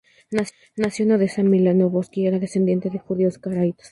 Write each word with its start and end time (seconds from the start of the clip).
Nacido 0.83 1.09
en 1.09 1.15
Odesa, 1.19 1.43
Malinovski 1.43 2.25
era 2.25 2.39
descendiente 2.39 2.89
de 2.89 2.97
judíos 3.05 3.37
caraítas. 3.37 3.89